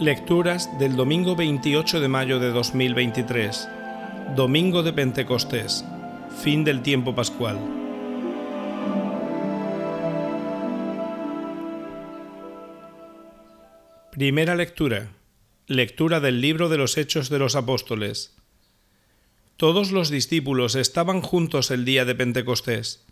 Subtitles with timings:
[0.00, 3.68] Lecturas del domingo 28 de mayo de 2023,
[4.34, 5.84] domingo de Pentecostés,
[6.42, 7.60] fin del tiempo pascual.
[14.10, 15.12] Primera lectura.
[15.68, 18.36] Lectura del libro de los Hechos de los Apóstoles.
[19.56, 23.06] Todos los discípulos estaban juntos el día de Pentecostés.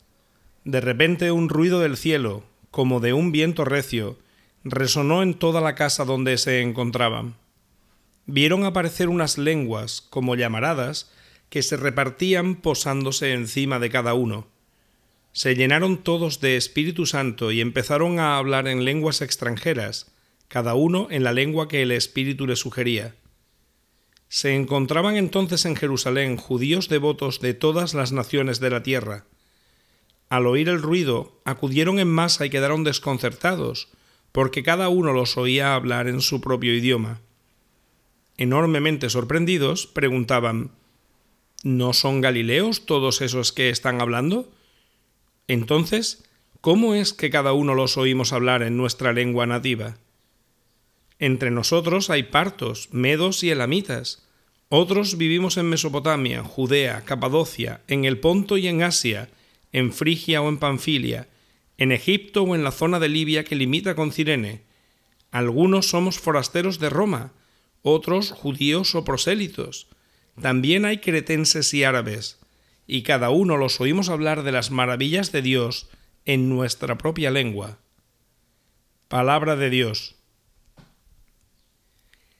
[0.65, 2.43] De repente un ruido del cielo,
[2.73, 4.19] como de un viento recio,
[4.65, 7.37] resonó en toda la casa donde se encontraban.
[8.27, 11.11] Vieron aparecer unas lenguas, como llamaradas,
[11.49, 14.47] que se repartían posándose encima de cada uno.
[15.33, 20.13] Se llenaron todos de Espíritu Santo y empezaron a hablar en lenguas extranjeras,
[20.49, 23.15] cada uno en la lengua que el Espíritu le sugería.
[24.29, 29.27] Se encontraban entonces en Jerusalén judíos devotos de todas las naciones de la tierra.
[30.29, 33.89] Al oír el ruido, acudieron en masa y quedaron desconcertados,
[34.33, 37.21] porque cada uno los oía hablar en su propio idioma.
[38.39, 40.73] Enormemente sorprendidos, preguntaban
[41.63, 44.51] ¿No son Galileos todos esos que están hablando?
[45.47, 46.25] Entonces,
[46.61, 49.97] ¿cómo es que cada uno los oímos hablar en nuestra lengua nativa?
[51.21, 54.27] Entre nosotros hay partos, medos y elamitas.
[54.71, 59.29] Otros vivimos en Mesopotamia, Judea, Capadocia, en el Ponto y en Asia,
[59.71, 61.29] en Frigia o en Panfilia,
[61.83, 64.63] en Egipto o en la zona de Libia que limita con Cirene.
[65.33, 67.33] Algunos somos forasteros de Roma,
[67.83, 69.89] otros judíos o prosélitos.
[70.41, 72.39] También hay cretenses y árabes,
[72.87, 75.89] y cada uno los oímos hablar de las maravillas de Dios
[76.25, 77.81] en nuestra propia lengua.
[79.09, 80.15] Palabra de Dios.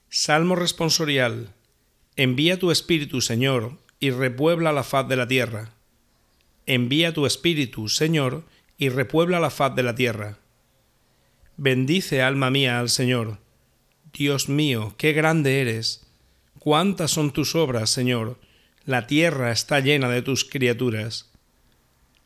[0.07, 1.53] Salmo responsorial.
[2.15, 5.73] Envía tu espíritu, Señor, y repuebla la faz de la tierra.
[6.65, 8.45] Envía tu espíritu, Señor,
[8.77, 10.39] y repuebla la faz de la tierra.
[11.57, 13.37] Bendice, alma mía, al Señor.
[14.13, 16.05] Dios mío, qué grande eres.
[16.59, 18.39] Cuántas son tus obras, Señor.
[18.85, 21.31] La tierra está llena de tus criaturas.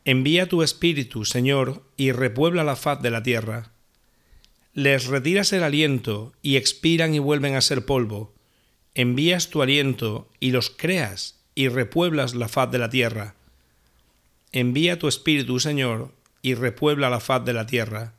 [0.04, 3.72] Envía tu espíritu, Señor, y repuebla la faz de la tierra.
[4.72, 8.34] Les retiras el aliento, y expiran y vuelven a ser polvo.
[8.94, 13.34] Envías tu aliento, y los creas, y repueblas la faz de la tierra.
[14.52, 16.12] Envía tu espíritu, Señor,
[16.42, 18.14] y repuebla la faz de la tierra.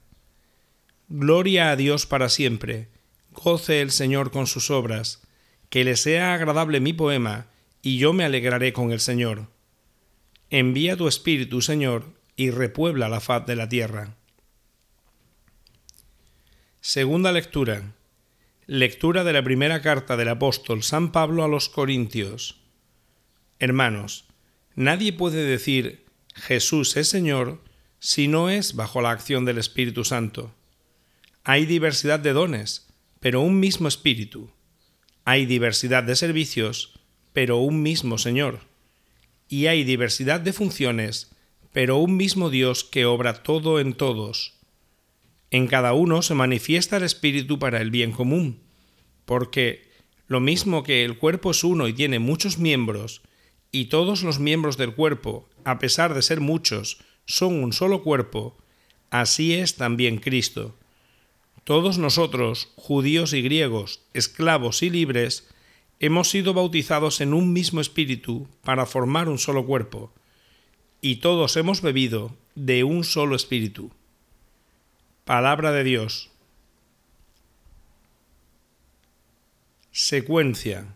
[1.08, 2.90] Gloria a Dios para siempre,
[3.32, 5.22] goce el Señor con sus obras,
[5.70, 7.48] que le sea agradable mi poema,
[7.82, 9.48] y yo me alegraré con el Señor.
[10.50, 14.16] Envía tu espíritu, Señor, y repuebla la faz de la tierra.
[16.82, 17.94] Segunda lectura.
[18.66, 22.62] Lectura de la primera carta del apóstol San Pablo a los Corintios.
[23.60, 24.26] Hermanos,
[24.76, 26.06] nadie puede decir
[26.36, 27.62] Jesús es Señor
[28.00, 30.54] si no es bajo la acción del Espíritu Santo.
[31.44, 32.88] Hay diversidad de dones,
[33.20, 34.52] pero un mismo Espíritu.
[35.26, 36.94] Hay diversidad de servicios,
[37.34, 38.62] pero un mismo Señor.
[39.48, 41.32] Y hay diversidad de funciones,
[41.74, 44.54] pero un mismo Dios que obra todo en todos.
[45.52, 48.62] En cada uno se manifiesta el Espíritu para el bien común,
[49.26, 49.90] porque
[50.28, 53.22] lo mismo que el cuerpo es uno y tiene muchos miembros,
[53.72, 57.00] y todos los miembros del cuerpo, a pesar de ser muchos,
[57.30, 58.58] son un solo cuerpo,
[59.12, 60.76] así es también Cristo.
[61.64, 65.48] Todos nosotros, judíos y griegos, esclavos y libres,
[66.00, 70.12] hemos sido bautizados en un mismo espíritu para formar un solo cuerpo,
[71.02, 73.92] y todos hemos bebido de un solo espíritu.
[75.24, 76.32] Palabra de Dios.
[79.92, 80.96] Secuencia.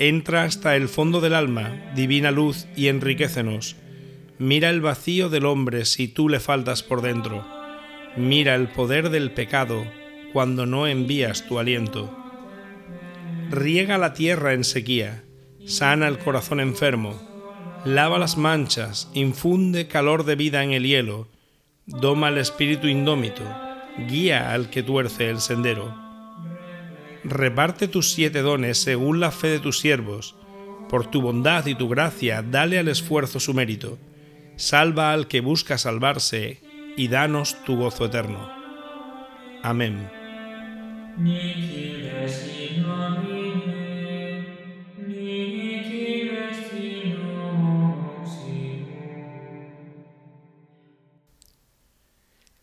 [0.00, 3.74] Entra hasta el fondo del alma, divina luz, y enriquecenos.
[4.38, 7.44] Mira el vacío del hombre si tú le faltas por dentro.
[8.16, 9.84] Mira el poder del pecado
[10.32, 12.16] cuando no envías tu aliento.
[13.50, 15.24] Riega la tierra en sequía,
[15.66, 17.20] sana el corazón enfermo,
[17.84, 21.26] lava las manchas, infunde calor de vida en el hielo,
[21.86, 23.42] doma el espíritu indómito,
[24.08, 26.07] guía al que tuerce el sendero
[27.30, 30.34] reparte tus siete dones según la fe de tus siervos.
[30.88, 33.98] Por tu bondad y tu gracia, dale al esfuerzo su mérito.
[34.56, 36.60] salva al que busca salvarse,
[36.96, 38.50] y danos tu gozo eterno.
[39.62, 40.10] Amén.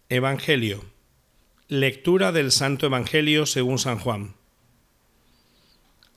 [0.09, 0.83] Evangelio.
[1.67, 4.35] Lectura del Santo Evangelio según San Juan.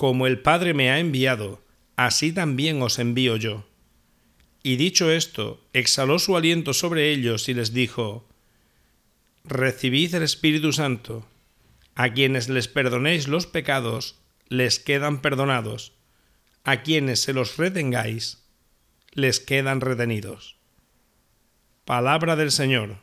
[0.00, 1.62] Como el Padre me ha enviado,
[1.94, 3.66] así también os envío yo.
[4.62, 8.26] Y dicho esto, exhaló su aliento sobre ellos y les dijo,
[9.44, 11.28] Recibid el Espíritu Santo.
[11.96, 14.16] A quienes les perdonéis los pecados,
[14.48, 15.92] les quedan perdonados.
[16.64, 18.42] A quienes se los retengáis,
[19.12, 20.56] les quedan retenidos.
[21.84, 22.96] Palabra del Señor.